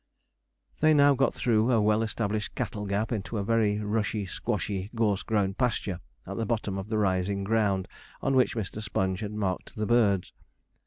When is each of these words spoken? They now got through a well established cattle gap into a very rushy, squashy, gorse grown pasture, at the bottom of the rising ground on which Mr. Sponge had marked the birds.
They 0.79 0.95
now 0.95 1.13
got 1.13 1.31
through 1.31 1.71
a 1.71 1.79
well 1.79 2.01
established 2.01 2.55
cattle 2.55 2.87
gap 2.87 3.11
into 3.11 3.37
a 3.37 3.43
very 3.43 3.77
rushy, 3.77 4.25
squashy, 4.25 4.89
gorse 4.95 5.21
grown 5.21 5.53
pasture, 5.53 5.99
at 6.25 6.37
the 6.37 6.45
bottom 6.47 6.79
of 6.79 6.89
the 6.89 6.97
rising 6.97 7.43
ground 7.43 7.87
on 8.19 8.33
which 8.35 8.55
Mr. 8.55 8.81
Sponge 8.81 9.19
had 9.19 9.33
marked 9.33 9.75
the 9.75 9.85
birds. 9.85 10.33